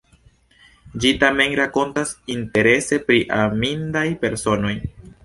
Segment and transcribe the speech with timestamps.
[1.01, 4.73] Ĝi tamen rakontas interese pri amindaj personoj.